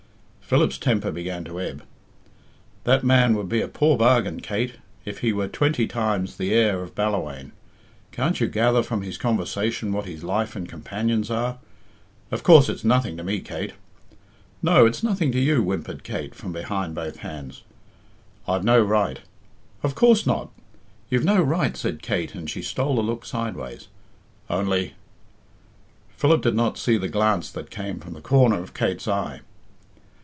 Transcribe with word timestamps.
Philip's 0.51 0.77
temper 0.77 1.11
began 1.11 1.45
to 1.45 1.61
ebb. 1.61 1.81
"That 2.83 3.05
man 3.05 3.35
would 3.35 3.47
be 3.47 3.61
a 3.61 3.69
poor 3.69 3.95
bargain, 3.97 4.41
Kate, 4.41 4.75
if 5.05 5.19
he 5.19 5.31
were 5.31 5.47
twenty 5.47 5.87
times 5.87 6.35
the 6.35 6.51
heir 6.53 6.81
of 6.83 6.93
Ballawhaine. 6.93 7.53
Can't 8.11 8.37
you 8.41 8.47
gather 8.49 8.83
from 8.83 9.01
his 9.01 9.17
conversation 9.17 9.93
what 9.93 10.07
his 10.07 10.25
life 10.25 10.53
and 10.53 10.67
companions 10.67 11.31
are? 11.31 11.59
Of 12.31 12.43
course 12.43 12.67
it's 12.67 12.83
nothing 12.83 13.15
to 13.15 13.23
me, 13.23 13.39
Kate" 13.39 13.71
"No, 14.61 14.85
it's 14.85 15.01
nothing 15.01 15.31
to 15.31 15.39
you," 15.39 15.63
whimpered 15.63 16.03
Kate, 16.03 16.35
from 16.35 16.51
behind 16.51 16.95
both 16.95 17.19
hands. 17.19 17.63
"I've 18.45 18.65
no 18.65 18.81
right" 18.83 19.19
"Of 19.83 19.95
course 19.95 20.27
not; 20.27 20.51
you've 21.09 21.23
no 21.23 21.41
right," 21.41 21.77
said 21.77 22.01
Kate, 22.01 22.35
and 22.35 22.49
she 22.49 22.61
stole 22.61 22.99
a 22.99 22.99
look 23.01 23.25
sideways. 23.25 23.87
"Only" 24.49 24.95
Philip 26.17 26.41
did 26.41 26.55
not 26.55 26.77
see 26.77 26.97
the 26.97 27.07
glance 27.07 27.49
that 27.51 27.69
came 27.69 28.01
from 28.01 28.11
the 28.11 28.19
corner 28.19 28.59
of 28.61 28.73
Kate's 28.73 29.07
eye. 29.07 29.39